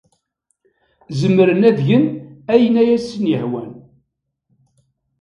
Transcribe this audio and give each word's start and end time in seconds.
Zemren 1.19 1.61
ad 1.69 1.77
gen 1.87 2.05
ayen 2.53 2.75
ay 2.81 2.89
asen-yehwan. 2.97 3.71